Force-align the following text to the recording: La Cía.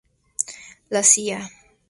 La 0.89 1.03
Cía. 1.03 1.47